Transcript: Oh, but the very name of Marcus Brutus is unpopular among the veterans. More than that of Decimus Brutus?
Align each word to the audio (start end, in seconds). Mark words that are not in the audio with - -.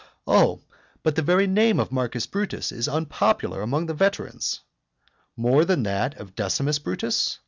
Oh, 0.25 0.61
but 1.03 1.15
the 1.15 1.21
very 1.21 1.45
name 1.45 1.79
of 1.79 1.91
Marcus 1.91 2.25
Brutus 2.25 2.71
is 2.71 2.87
unpopular 2.87 3.61
among 3.61 3.85
the 3.85 3.93
veterans. 3.93 4.61
More 5.37 5.63
than 5.63 5.83
that 5.83 6.17
of 6.17 6.33
Decimus 6.33 6.79
Brutus? 6.79 7.37